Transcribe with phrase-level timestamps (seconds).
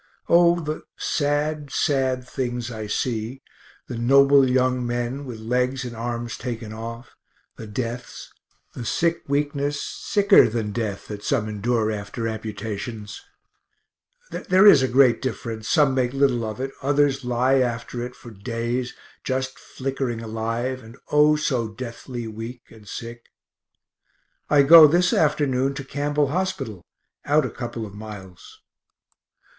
[0.27, 3.43] O the sad, sad things I see
[3.87, 7.15] the noble young men with legs and arms taken off
[7.55, 8.33] the deaths
[8.73, 13.21] the sick weakness, sicker than death, that some endure, after amputations
[14.31, 18.31] (there is a great difference, some make little of it, others lie after it for
[18.31, 23.27] days, just flickering alive, and O so deathly weak and sick).
[24.49, 26.81] I go this afternoon to Campbell hospital,
[27.23, 28.63] out a couple of miles.